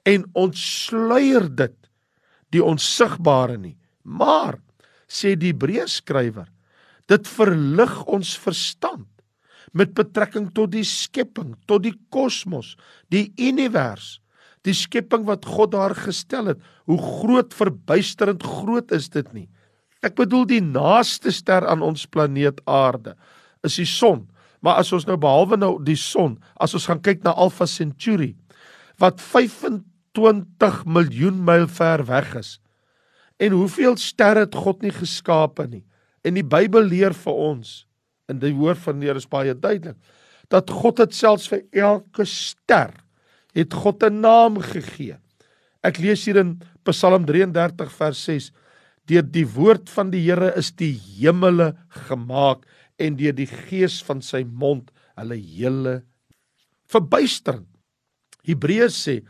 en 0.04 0.30
ontsluier 0.34 1.56
dit 1.56 1.76
die 2.50 2.64
onsigbare 2.64 3.58
nie 3.58 3.77
Maar 4.08 4.58
sê 5.12 5.36
die 5.36 5.52
Hebreërs 5.52 6.00
skrywer, 6.02 6.48
dit 7.12 7.28
verlig 7.28 7.94
ons 8.08 8.34
verstand 8.40 9.08
met 9.76 9.94
betrekking 9.96 10.48
tot 10.56 10.72
die 10.74 10.86
skepping, 10.88 11.54
tot 11.68 11.84
die 11.84 11.96
kosmos, 12.14 12.76
die 13.12 13.30
univers, 13.36 14.18
die 14.68 14.76
skepping 14.76 15.28
wat 15.28 15.46
God 15.48 15.74
daar 15.76 15.96
gestel 15.96 16.54
het. 16.54 16.64
Hoe 16.88 16.98
groot 17.00 17.54
verbuisterend 17.56 18.44
groot 18.44 18.92
is 18.96 19.10
dit 19.12 19.28
nie? 19.36 19.48
Ek 20.06 20.16
bedoel 20.18 20.48
die 20.50 20.64
naaste 20.64 21.32
ster 21.34 21.66
aan 21.68 21.84
ons 21.86 22.06
planeet 22.10 22.62
Aarde 22.70 23.16
is 23.66 23.80
die 23.80 23.88
son. 23.90 24.26
Maar 24.64 24.82
as 24.82 24.92
ons 24.96 25.06
nou 25.08 25.18
behalwe 25.20 25.58
nou 25.60 25.74
die 25.84 25.98
son, 26.00 26.38
as 26.62 26.74
ons 26.78 26.88
gaan 26.90 27.02
kyk 27.04 27.24
na 27.26 27.36
Alpha 27.38 27.68
Centauri 27.70 28.34
wat 28.98 29.22
25 29.22 30.80
miljoen 30.90 31.44
myl 31.46 31.68
ver 31.70 32.02
weg 32.08 32.32
is, 32.40 32.56
En 33.38 33.54
hoeveel 33.54 33.98
sterre 34.02 34.46
het 34.46 34.56
God 34.58 34.82
nie 34.82 34.94
geskape 34.94 35.68
nie? 35.70 35.84
En 36.26 36.38
die 36.38 36.46
Bybel 36.46 36.90
leer 36.90 37.16
vir 37.16 37.42
ons 37.52 37.84
in 38.32 38.42
die 38.42 38.54
woord 38.58 38.82
van 38.84 39.00
die 39.00 39.08
Here 39.10 39.22
is 39.22 39.30
baie 39.30 39.54
duidelik 39.56 39.98
dat 40.52 40.72
God 40.72 41.02
het 41.04 41.16
selfs 41.16 41.50
vir 41.52 41.66
elke 41.76 42.24
ster 42.28 42.94
het 43.58 43.74
God 43.74 44.04
'n 44.04 44.22
naam 44.22 44.60
gegee. 44.62 45.18
Ek 45.84 46.00
lees 46.00 46.26
hier 46.26 46.38
in 46.38 46.62
Psalm 46.84 47.26
33 47.26 47.92
vers 47.92 48.24
6: 48.24 48.52
Deur 49.06 49.24
die 49.24 49.46
woord 49.46 49.90
van 49.90 50.10
die 50.12 50.22
Here 50.22 50.54
is 50.56 50.72
die 50.72 50.94
hemele 50.94 51.76
gemaak 52.08 52.66
en 52.98 53.16
deur 53.16 53.34
die 53.34 53.48
gees 53.48 54.02
van 54.04 54.22
sy 54.22 54.44
mond 54.44 54.92
hulle 55.16 55.36
hele 55.36 56.04
verbuisterend. 56.88 57.68
Hebreërs 58.44 59.08
sê 59.08 59.26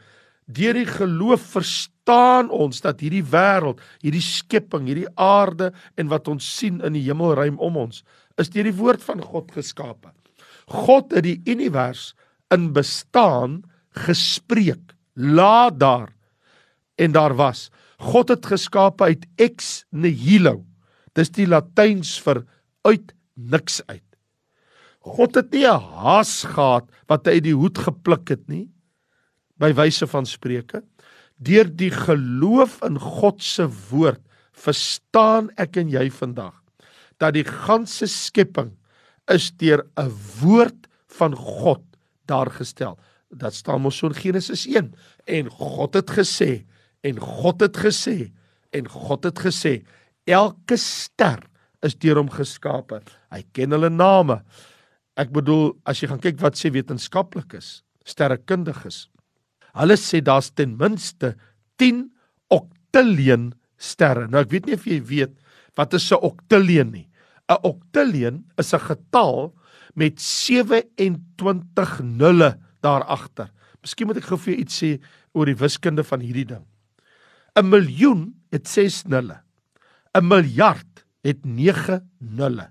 deur 0.45 0.73
die 0.73 0.85
geloof 0.85 1.41
verstaan 1.41 1.96
verstaan 2.07 2.49
ons 2.49 2.79
dat 2.81 3.01
hierdie 3.01 3.23
wêreld, 3.23 3.81
hierdie 4.01 4.23
skepping, 4.23 4.87
hierdie 4.87 5.09
aarde 5.19 5.73
en 5.97 6.07
wat 6.07 6.27
ons 6.27 6.45
sien 6.45 6.79
in 6.81 6.93
die 6.95 7.03
hemelruim 7.03 7.59
om 7.59 7.77
ons, 7.77 8.03
is 8.39 8.49
deur 8.49 8.63
die 8.63 8.77
woord 8.77 9.03
van 9.03 9.21
God 9.21 9.51
geskape. 9.51 10.13
God 10.67 11.11
het 11.11 11.25
die 11.25 11.41
univers 11.47 12.13
in 12.53 12.71
bestaan 12.73 13.63
gespreek. 13.91 14.95
Laat 15.15 15.79
daar 15.79 16.13
en 16.97 17.11
daar 17.11 17.35
was. 17.35 17.69
God 17.99 18.29
het 18.29 18.45
geskape 18.45 19.03
uit 19.03 19.25
ex 19.37 19.85
nihilo. 19.91 20.63
Dis 21.15 21.31
die 21.33 21.47
Latyns 21.47 22.19
vir 22.21 22.45
uit 22.85 23.11
niks 23.35 23.81
uit. 23.87 24.03
God 25.01 25.35
het 25.35 25.51
nie 25.51 25.65
'n 25.65 25.79
haas 25.79 26.43
gehad 26.43 26.85
wat 27.07 27.25
hy 27.25 27.39
uit 27.39 27.43
die 27.43 27.55
hoed 27.55 27.77
gepluk 27.77 28.29
het 28.29 28.47
nie 28.47 28.69
by 29.57 29.73
wyse 29.73 30.07
van 30.07 30.25
spreuke 30.25 30.83
Deur 31.37 31.69
die 31.69 31.91
geloof 31.93 32.79
in 32.85 32.97
God 32.99 33.43
se 33.43 33.67
woord 33.89 34.23
verstaan 34.57 35.51
ek 35.61 35.77
en 35.77 35.91
jy 35.93 36.07
vandag 36.09 36.55
dat 37.21 37.33
die 37.33 37.45
ganse 37.45 38.05
skepping 38.09 38.71
is 39.33 39.51
deur 39.57 39.85
'n 39.97 40.11
woord 40.41 40.87
van 41.17 41.35
God 41.35 41.83
daar 42.25 42.49
gestel. 42.49 42.97
Dat 43.29 43.53
staan 43.53 43.81
mos 43.81 43.97
so 43.97 44.07
in 44.07 44.13
Genesis 44.13 44.65
1 44.67 44.93
en 45.25 45.49
God 45.49 45.93
het 45.93 46.09
gesê 46.09 46.65
en 47.01 47.19
God 47.19 47.61
het 47.61 47.77
gesê 47.77 48.31
en 48.71 48.87
God 48.87 49.23
het 49.23 49.39
gesê 49.39 49.83
elke 50.25 50.77
ster 50.77 51.39
is 51.81 51.95
deur 51.95 52.17
hom 52.17 52.29
geskape. 52.29 53.01
Hy 53.31 53.43
ken 53.53 53.71
hulle 53.71 53.89
name. 53.89 54.41
Ek 55.17 55.31
bedoel 55.33 55.73
as 55.85 56.01
jy 56.01 56.09
gaan 56.11 56.21
kyk 56.21 56.39
wat 56.41 56.57
sê 56.57 56.71
wetenskaplikes, 56.73 57.83
sterrekundiges. 58.05 59.07
Hulle 59.77 59.97
sê 59.97 60.21
daar's 60.21 60.51
ten 60.51 60.77
minste 60.77 61.35
10 61.77 62.09
oktillion 62.49 63.53
sterre. 63.77 64.27
Nou 64.27 64.41
ek 64.41 64.51
weet 64.51 64.65
nie 64.65 64.77
of 64.77 64.85
jy 64.87 65.01
weet 65.01 65.33
wat 65.77 65.93
is 65.93 66.11
'n 66.11 66.21
oktillion 66.21 66.91
nie. 66.91 67.07
'n 67.49 67.63
Oktillion 67.63 68.43
is 68.57 68.73
'n 68.73 68.79
getal 68.79 69.53
met 69.95 70.21
27 70.21 72.01
nulle 72.03 72.59
daar 72.81 73.03
agter. 73.03 73.51
Miskien 73.81 74.07
moet 74.07 74.17
ek 74.17 74.29
gou 74.29 74.37
vir 74.37 74.53
jou 74.53 74.61
iets 74.61 74.83
sê 74.83 74.99
oor 75.33 75.45
die 75.45 75.55
wiskunde 75.55 76.03
van 76.03 76.19
hierdie 76.19 76.45
ding. 76.45 76.65
'n 77.55 77.69
Miljoen 77.69 78.35
het 78.51 78.67
6 78.67 79.03
nulle. 79.07 79.41
'n 80.13 80.27
Miljard 80.27 81.05
het 81.23 81.45
9 81.45 82.09
nulle. 82.19 82.69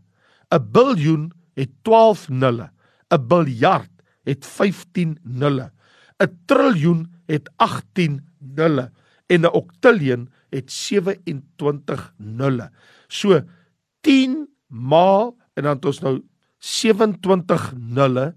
'n 0.52 0.72
Biljoen 0.72 1.32
het 1.56 1.70
12 1.82 2.28
nulle. 2.28 2.70
'n 3.10 3.28
Biljard 3.28 3.90
het 4.24 4.44
15 4.44 5.18
nulle. 5.24 5.72
'n 6.22 6.32
Triljoen 6.46 7.06
het 7.26 7.50
18 7.56 8.20
nulle 8.38 8.90
en 9.26 9.40
'n 9.40 9.52
oktillion 9.52 10.28
het 10.50 10.70
27 10.70 12.14
nulle. 12.16 12.70
So 13.08 13.42
10 14.00 14.48
maal 14.66 15.36
en 15.54 15.62
dan 15.62 15.76
het 15.76 15.84
ons 15.84 16.00
nou 16.00 16.22
27 16.58 17.74
nulle 17.76 18.34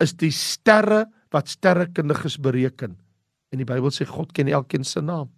is 0.00 0.14
die 0.16 0.30
sterre 0.30 1.06
wat 1.30 1.48
sterrekundiges 1.48 2.38
bereken. 2.38 2.98
En 3.50 3.58
die 3.58 3.68
Bybel 3.68 3.90
sê 3.90 4.06
God 4.06 4.32
ken 4.32 4.48
elkeen 4.48 4.84
se 4.84 5.00
naam. 5.00 5.30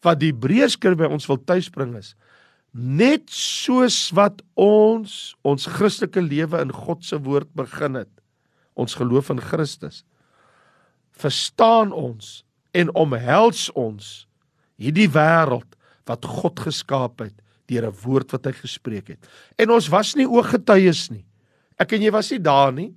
Wat 0.00 0.20
die 0.20 0.32
Hebreërskrif 0.32 0.96
by 0.96 1.04
ons 1.04 1.26
wil 1.26 1.44
tuisbring 1.44 1.96
is 1.96 2.14
net 2.72 3.30
soos 3.32 4.10
wat 4.14 4.42
ons 4.60 5.34
ons 5.46 5.68
Christelike 5.78 6.20
lewe 6.20 6.60
in 6.60 6.72
God 6.74 7.04
se 7.04 7.16
woord 7.24 7.50
begin 7.56 7.96
het. 7.98 8.10
Ons 8.78 8.94
geloof 8.98 9.30
in 9.32 9.40
Christus. 9.40 10.04
Verstaan 11.18 11.92
ons 11.92 12.42
en 12.76 12.92
omhels 12.94 13.68
ons 13.74 14.26
hierdie 14.78 15.08
wêreld 15.10 15.76
wat 16.08 16.24
God 16.24 16.62
geskaap 16.68 17.24
het 17.24 17.34
deur 17.68 17.88
'n 17.90 17.98
woord 18.04 18.32
wat 18.32 18.46
hy 18.46 18.52
gespreek 18.52 19.08
het. 19.08 19.28
En 19.58 19.70
ons 19.70 19.88
was 19.88 20.14
nie 20.16 20.26
ooggetuies 20.26 21.10
nie. 21.10 21.24
Ek 21.78 21.92
en 21.92 22.02
jy 22.02 22.10
was 22.10 22.30
nie 22.30 22.40
daar 22.40 22.72
nie. 22.72 22.94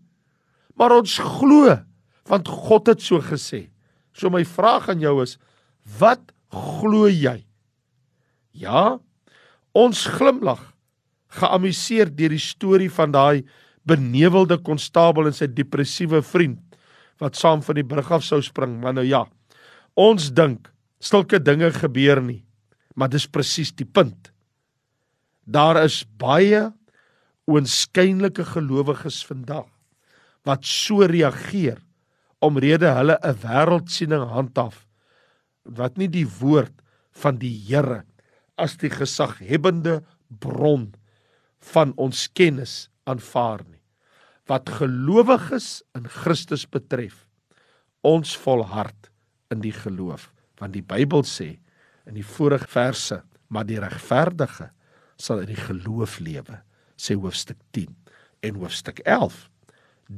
Maar 0.76 0.92
ons 0.92 1.18
glo 1.18 1.80
want 2.26 2.48
God 2.48 2.88
het 2.88 3.02
so 3.02 3.20
gesê. 3.20 3.70
So 4.14 4.30
my 4.30 4.44
vraag 4.46 4.90
aan 4.90 5.00
jou 5.00 5.22
is 5.22 5.38
wat 6.00 6.22
glo 6.52 7.08
jy? 7.08 7.44
Ja, 8.52 9.00
ons 9.74 10.06
glimlag 10.06 10.74
geamuseer 11.28 12.10
deur 12.16 12.30
die 12.30 12.40
storie 12.40 12.90
van 12.92 13.12
daai 13.12 13.44
benewelde 13.88 14.58
konstabel 14.58 15.28
en 15.28 15.34
sy 15.34 15.48
depressiewe 15.48 16.22
vriend 16.22 16.60
wat 17.22 17.38
saam 17.38 17.62
van 17.62 17.78
die 17.78 17.86
brug 17.86 18.10
af 18.12 18.26
sou 18.26 18.42
spring, 18.42 18.80
maar 18.82 18.96
nou 18.98 19.06
ja. 19.06 19.26
Ons 20.00 20.32
dink 20.34 20.72
sulke 21.02 21.40
dinge 21.42 21.72
gebeur 21.76 22.22
nie, 22.24 22.42
maar 22.96 23.12
dis 23.12 23.30
presies 23.30 23.72
die 23.78 23.86
punt. 23.86 24.32
Daar 25.46 25.84
is 25.84 26.04
baie 26.22 26.70
oënskynlike 27.50 28.46
gelowiges 28.54 29.22
vandag 29.28 29.68
wat 30.48 30.66
so 30.66 31.06
reageer 31.06 31.82
omrede 32.42 32.90
hulle 32.98 33.18
'n 33.22 33.38
wêreldsiening 33.44 34.26
handhaaf 34.34 34.86
wat 35.66 35.98
nie 35.98 36.08
die 36.10 36.26
woord 36.26 36.74
van 37.12 37.38
die 37.38 37.54
Here 37.68 38.04
as 38.58 38.78
die 38.78 38.90
gesaghebende 38.90 40.02
bron 40.30 40.94
van 41.74 41.94
ons 41.98 42.28
kennis 42.34 42.90
aanvaar 43.06 43.62
nie. 43.70 43.81
Wat 44.52 44.68
gelowiges 44.82 45.80
in 45.96 46.10
Christus 46.12 46.66
betref, 46.68 47.24
ons 48.02 48.34
volhard 48.44 49.12
in 49.54 49.62
die 49.64 49.74
geloof 49.76 50.30
want 50.62 50.76
die 50.78 50.86
Bybel 50.86 51.24
sê 51.26 51.56
in 52.10 52.18
die 52.18 52.26
vorige 52.26 52.70
verse 52.70 53.22
maar 53.54 53.68
die 53.68 53.80
regverdige 53.82 54.70
sal 55.22 55.44
in 55.44 55.52
die 55.52 55.60
geloof 55.60 56.20
lewe 56.24 56.62
sê 57.02 57.18
hoofstuk 57.18 57.60
10 57.78 57.94
en 58.48 58.62
hoofstuk 58.62 59.02
11 59.06 59.38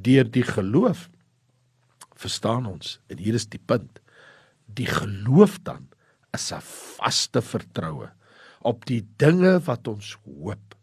deur 0.08 0.30
die 0.38 0.46
geloof 0.48 1.08
verstaan 2.20 2.68
ons 2.70 2.98
en 3.12 3.20
hier 3.20 3.36
is 3.40 3.50
die 3.52 3.62
punt 3.62 4.00
die 4.68 4.88
geloof 4.88 5.60
dan 5.68 5.90
is 6.34 6.52
'n 6.52 6.64
vaste 6.64 7.42
vertroue 7.42 8.10
op 8.62 8.86
die 8.86 9.04
dinge 9.18 9.60
wat 9.68 9.88
ons 9.88 10.16
hoop 10.24 10.76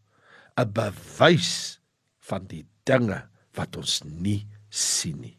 'n 0.57 0.73
bewys 0.73 1.81
van 2.29 2.47
die 2.47 2.67
dinge 2.85 3.25
wat 3.61 3.77
ons 3.77 4.01
nie 4.09 4.41
sien 4.71 5.21
nie 5.21 5.37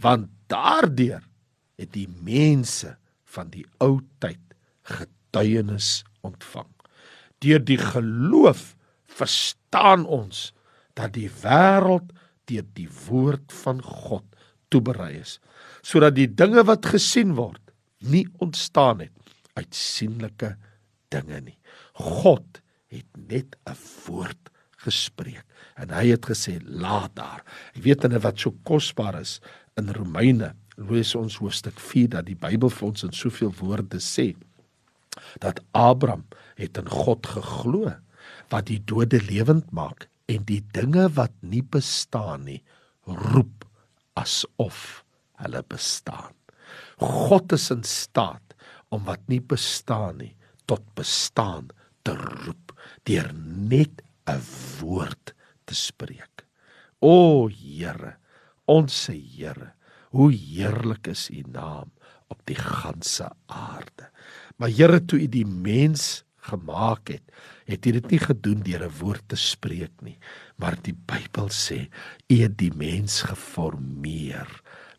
want 0.00 0.30
daardeur 0.50 1.22
het 1.80 1.92
die 1.94 2.08
mense 2.24 2.94
van 3.34 3.50
die 3.52 3.64
ou 3.84 4.00
tyd 4.22 4.40
getuienis 4.88 6.00
ontvang. 6.26 6.68
Deur 7.40 7.62
die 7.64 7.78
geloof 7.80 8.74
verstaan 9.10 10.06
ons 10.06 10.50
dat 10.98 11.14
die 11.16 11.30
wêreld 11.42 12.10
deur 12.50 12.66
die 12.76 12.88
woord 13.06 13.52
van 13.62 13.80
God 13.84 14.26
toeberei 14.70 15.20
is, 15.20 15.38
sodat 15.82 16.16
die 16.18 16.28
dinge 16.28 16.64
wat 16.66 16.88
gesien 16.92 17.36
word 17.38 17.62
nie 18.00 18.26
ontstaan 18.42 19.04
het 19.04 19.32
uit 19.58 19.74
sienlike 19.76 20.54
dinge 21.12 21.40
nie. 21.44 21.58
God 21.94 22.60
het 22.90 23.06
net 23.16 23.56
'n 23.66 23.76
woord 24.06 24.49
gespreek 24.84 25.44
en 25.80 25.92
hy 25.94 26.10
het 26.12 26.26
gesê 26.28 26.58
laat 26.64 27.14
daar. 27.16 27.44
Ek 27.74 27.84
weet 27.84 28.04
hulle 28.04 28.20
wat 28.24 28.40
so 28.40 28.54
kosbaar 28.68 29.20
is 29.20 29.38
in 29.80 29.92
Romeine 29.96 30.54
lees 30.80 31.14
ons 31.18 31.38
hoofstuk 31.40 31.80
4 31.80 32.14
dat 32.16 32.28
die 32.28 32.38
Bybel 32.38 32.72
vir 32.72 32.88
ons 32.88 33.04
in 33.06 33.16
soveel 33.16 33.52
woorde 33.60 34.00
sê 34.02 34.32
dat 35.42 35.60
Abraham 35.76 36.24
het 36.60 36.78
in 36.80 36.88
God 36.88 37.26
geglo 37.28 37.92
wat 38.52 38.68
die 38.70 38.80
dode 38.88 39.20
lewend 39.28 39.70
maak 39.76 40.08
en 40.30 40.44
die 40.48 40.62
dinge 40.74 41.08
wat 41.16 41.34
nie 41.42 41.62
bestaan 41.62 42.46
nie 42.48 42.60
roep 43.06 43.66
asof 44.20 45.02
hulle 45.40 45.62
bestaan. 45.68 46.34
God 47.00 47.52
is 47.56 47.70
in 47.72 47.82
staat 47.86 48.54
om 48.94 49.06
wat 49.08 49.22
nie 49.32 49.40
bestaan 49.40 50.20
nie 50.20 50.34
tot 50.70 50.84
bestaan 50.98 51.70
te 52.06 52.14
roep 52.14 52.74
deur 53.08 53.30
net 53.34 54.02
'n 54.26 54.40
woord 54.80 55.34
te 55.64 55.74
spreek. 55.74 56.46
O 57.00 57.48
Here, 57.48 58.16
ons 58.66 59.04
se 59.04 59.12
Here, 59.12 59.72
Hoe 60.10 60.32
heerlik 60.34 61.06
is 61.06 61.28
U 61.30 61.44
naam 61.54 61.92
op 62.30 62.40
die 62.50 62.58
ganse 62.58 63.28
aarde. 63.46 64.10
Maar 64.58 64.72
Here, 64.74 64.98
toe 65.04 65.20
U 65.22 65.28
die 65.30 65.46
mens 65.46 66.24
gemaak 66.50 67.12
het, 67.12 67.22
het 67.70 67.86
U 67.86 67.92
dit 67.98 68.10
nie 68.10 68.22
gedoen 68.22 68.64
deur 68.66 68.86
'n 68.88 68.98
woord 68.98 69.22
te 69.28 69.36
spreek 69.36 69.92
nie, 70.02 70.18
maar 70.56 70.76
die 70.82 70.94
Bybel 70.94 71.48
sê 71.48 71.86
U 72.26 72.34
het 72.42 72.58
die 72.58 72.72
mens 72.74 73.22
geformeer 73.22 74.50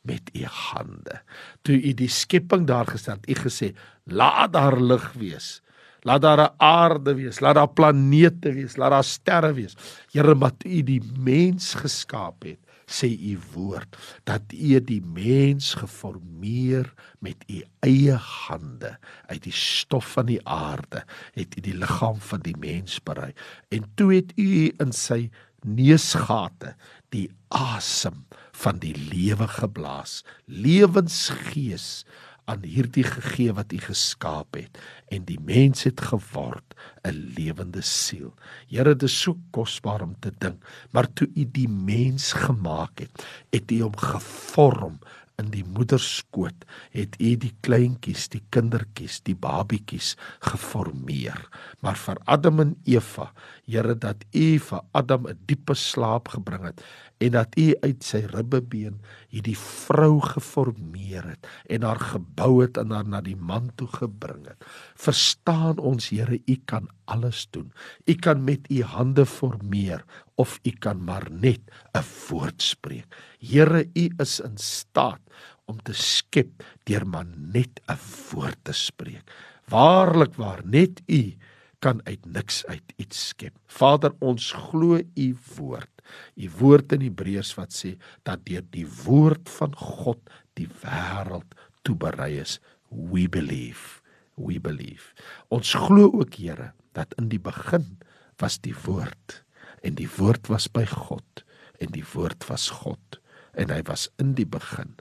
met 0.03 0.29
U 0.33 0.45
hande. 0.45 1.21
Toe 1.61 1.75
U 1.75 1.93
die 1.93 2.09
skepping 2.09 2.67
daar 2.67 2.87
gestel 2.87 3.15
het, 3.19 3.29
U 3.29 3.35
gesê, 3.49 3.75
"Laat 4.05 4.53
daar 4.53 4.79
lig 4.81 5.13
wees." 5.13 5.61
Laat 6.01 6.21
daar 6.21 6.41
'n 6.41 6.53
aarde 6.57 7.13
wees, 7.15 7.39
laat 7.39 7.55
daar 7.55 7.69
planete 7.69 8.53
wees, 8.53 8.75
laat 8.75 8.91
daar 8.91 9.03
sterre 9.03 9.53
wees. 9.53 9.75
Here, 10.11 10.37
wat 10.37 10.65
U 10.65 10.83
die 10.83 11.01
mens 11.17 11.73
geskaap 11.73 12.43
het, 12.43 12.59
sê 12.91 13.07
u 13.07 13.39
woord 13.53 13.95
dat 14.27 14.51
u 14.51 14.79
die 14.83 15.01
mens 15.01 15.73
geformeer 15.79 16.91
met 17.23 17.43
u 17.47 17.61
eie 17.79 18.15
hande. 18.15 18.97
Uit 19.31 19.43
die 19.47 19.55
stof 19.55 20.11
van 20.17 20.27
die 20.29 20.41
aarde 20.47 21.05
het 21.37 21.57
u 21.57 21.63
die 21.63 21.77
liggaam 21.77 22.19
van 22.19 22.43
die 22.45 22.57
mens 22.59 22.99
berei. 23.03 23.31
En 23.69 23.87
toe 23.95 24.13
het 24.15 24.33
u 24.35 24.71
in 24.77 24.91
sy 24.95 25.29
neusgate 25.61 26.75
die 27.13 27.29
asem 27.53 28.25
van 28.61 28.79
die 28.81 28.95
lewe 28.95 29.47
geblaas. 29.47 30.21
Lewensgees 30.45 32.03
aan 32.49 32.63
hierdie 32.65 33.05
gegee 33.05 33.53
wat 33.53 33.73
U 33.73 33.79
geskaap 33.81 34.57
het 34.57 34.79
en 35.13 35.25
die 35.27 35.39
mens 35.45 35.83
het 35.87 36.01
geword 36.01 36.75
'n 37.05 37.33
lewende 37.37 37.81
siel. 37.81 38.33
Here, 38.67 38.95
dit 38.95 39.03
is 39.03 39.21
so 39.21 39.37
kosbaar 39.51 40.01
om 40.01 40.15
te 40.19 40.31
dink, 40.37 40.63
maar 40.91 41.13
toe 41.13 41.27
U 41.35 41.45
die 41.51 41.69
mens 41.69 42.33
gemaak 42.33 42.99
het, 42.99 43.25
het 43.49 43.71
U 43.71 43.81
hom 43.81 43.97
gevorm 43.97 44.99
in 45.41 45.51
die 45.53 45.65
moederskoot 45.65 46.65
het 46.93 47.17
U 47.19 47.33
die 47.41 47.53
kleintjies, 47.65 48.29
die 48.33 48.43
kindertjies, 48.53 49.19
die 49.27 49.35
babietjies 49.35 50.13
geformeer. 50.45 51.39
Maar 51.81 51.99
vir 51.99 52.21
Adam 52.25 52.63
en 52.65 52.75
Eva, 52.85 53.31
Here 53.71 53.95
dat 53.95 54.25
U 54.35 54.59
vir 54.59 54.81
Adam 54.91 55.27
'n 55.27 55.39
diepe 55.47 55.73
slaap 55.73 56.27
gebring 56.33 56.63
het 56.65 56.83
en 57.21 57.31
dat 57.31 57.57
U 57.57 57.75
uit 57.81 58.03
sy 58.03 58.25
ribbebeen 58.33 58.99
hierdie 59.29 59.57
vrou 59.57 60.19
geformeer 60.19 61.23
het 61.23 61.47
en 61.69 61.85
haar 61.87 61.99
gebou 61.99 62.61
het 62.61 62.77
en 62.77 62.91
haar 62.91 63.07
na 63.07 63.21
die 63.21 63.37
man 63.37 63.71
toe 63.75 63.87
gebring 63.87 64.47
het. 64.47 64.65
Verstaan 64.95 65.77
ons 65.77 66.09
Here, 66.09 66.41
U 66.45 66.55
kan 66.65 66.89
alles 67.11 67.47
doen. 67.51 67.71
U 68.07 68.15
kan 68.15 68.43
met 68.47 68.69
U 68.71 68.81
hande 68.87 69.25
formeer 69.27 70.03
of 70.39 70.59
U 70.63 70.71
kan 70.79 71.03
maar 71.03 71.27
net 71.31 71.61
'n 71.93 72.05
woord 72.27 72.61
spreek. 72.61 73.07
Here, 73.39 73.89
U 73.93 74.05
is 74.17 74.39
in 74.39 74.57
staat 74.57 75.21
om 75.65 75.77
te 75.83 75.93
skep 75.93 76.63
deur 76.83 77.07
maar 77.07 77.27
net 77.35 77.81
'n 77.87 77.99
woord 78.31 78.59
te 78.63 78.73
spreek. 78.73 79.25
Waarlik 79.67 80.35
waar 80.35 80.61
net 80.65 81.01
U 81.07 81.37
kan 81.79 82.01
uit 82.03 82.25
niks 82.25 82.65
uit 82.65 82.93
iets 82.95 83.27
skep. 83.27 83.53
Vader, 83.67 84.11
ons 84.19 84.51
glo 84.51 84.99
U 85.15 85.37
woord. 85.55 86.01
U 86.35 86.49
woord 86.59 86.91
in 86.91 87.01
Hebreërs 87.01 87.55
wat 87.55 87.73
sê 87.73 87.97
dat 88.23 88.45
deur 88.45 88.63
die 88.69 88.87
woord 89.05 89.49
van 89.49 89.75
God 89.75 90.19
die 90.53 90.67
wêreld 90.83 91.55
toeberei 91.81 92.39
is. 92.39 92.59
We 92.89 93.29
believe. 93.29 94.01
We 94.35 94.59
believe. 94.59 95.13
Ons 95.49 95.73
glo 95.73 96.11
ook 96.11 96.33
Here 96.33 96.73
dat 96.97 97.13
in 97.19 97.29
die 97.31 97.41
begin 97.41 97.97
was 98.41 98.59
die 98.59 98.75
woord 98.85 99.41
en 99.81 99.95
die 99.97 100.09
woord 100.17 100.49
was 100.51 100.67
by 100.71 100.85
God 100.85 101.45
en 101.81 101.93
die 101.95 102.05
woord 102.13 102.45
was 102.49 102.69
God 102.81 103.19
en 103.57 103.71
hy 103.73 103.81
was 103.87 104.07
in 104.21 104.35
die 104.37 104.47
begin 104.47 104.93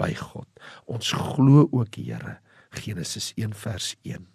by 0.00 0.12
God. 0.16 0.48
Ons 0.88 1.12
glo 1.12 1.66
ook 1.68 1.98
Here 1.98 2.38
Genesis 2.70 3.32
1 3.36 3.54
vers 3.58 3.94
1. 4.06 4.28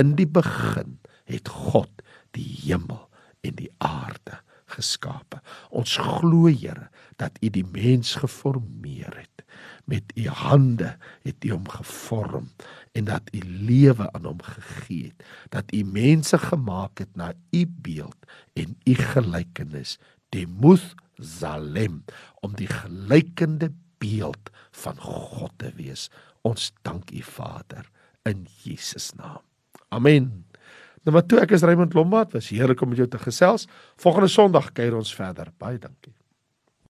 In 0.00 0.14
die 0.18 0.26
begin 0.26 0.98
het 1.28 1.48
God 1.48 2.02
die 2.36 2.48
hemel 2.64 3.04
en 3.44 3.58
die 3.58 3.70
aarde 3.84 4.40
geskape. 4.72 5.42
Ons 5.70 5.98
glo 6.00 6.48
Here 6.48 6.88
dat 7.20 7.36
U 7.44 7.50
die 7.52 7.66
mens 7.66 8.16
geformeer 8.22 9.12
het. 9.20 9.44
Met 9.84 10.14
U 10.16 10.28
hande 10.28 10.96
het 11.26 11.44
U 11.44 11.52
hom 11.52 11.68
gevorm 11.68 12.50
en 12.92 13.04
dat 13.04 13.22
U 13.32 13.40
lewe 13.44 14.12
aan 14.12 14.24
hom 14.24 14.42
gegee 14.42 15.12
het. 15.12 15.24
Dat 15.48 15.74
U 15.74 15.84
mense 15.84 16.38
gemaak 16.38 16.98
het 16.98 17.16
na 17.16 17.32
U 17.50 17.66
beeld 17.66 18.16
en 18.52 18.76
U 18.84 18.94
gelykenis, 18.94 19.98
Muth 20.60 20.94
Zalem, 21.16 22.04
om 22.40 22.54
die 22.56 22.66
gelykende 22.66 23.72
beeld 23.98 24.50
van 24.70 24.96
God 24.96 25.52
te 25.56 25.72
wees. 25.76 26.08
Ons 26.40 26.72
dank 26.82 27.10
U 27.10 27.22
Vader 27.22 27.88
in 28.22 28.46
Jesus 28.62 29.12
naam. 29.12 29.42
Amen. 29.88 30.46
Nou 31.02 31.16
maar 31.16 31.26
toe 31.26 31.42
ek 31.42 31.56
is 31.56 31.66
Raymond 31.66 31.94
Lombard, 31.94 32.32
was 32.32 32.48
heerlik 32.54 32.80
om 32.80 32.88
met 32.94 33.02
jou 33.02 33.08
te 33.08 33.18
gesels. 33.18 33.68
Volgende 34.00 34.30
Sondag 34.30 34.72
kuier 34.72 34.96
ons 34.96 35.14
verder. 35.14 35.50
Baie 35.58 35.78
dankie. 35.78 36.14